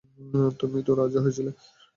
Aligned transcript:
তুমিও 0.59 0.81
তো 0.87 0.91
রাজি 0.93 1.17
হয়েছিলে। 1.23 1.51